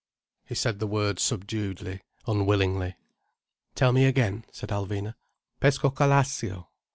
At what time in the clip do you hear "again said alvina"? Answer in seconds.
4.05-5.13